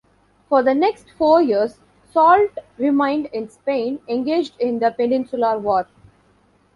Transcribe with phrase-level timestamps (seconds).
[0.49, 1.77] For the next four years
[2.11, 5.85] Soult remained in Spain engaged in the Peninsular War.